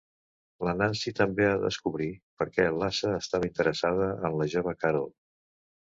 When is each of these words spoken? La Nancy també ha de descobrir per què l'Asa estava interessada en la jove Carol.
La 0.67 0.71
Nancy 0.77 1.13
també 1.19 1.45
ha 1.49 1.51
de 1.51 1.59
descobrir 1.67 2.09
per 2.41 2.49
què 2.55 2.67
l'Asa 2.79 3.13
estava 3.19 3.51
interessada 3.51 4.09
en 4.31 4.37
la 4.41 4.49
jove 4.55 4.79
Carol. 4.85 5.11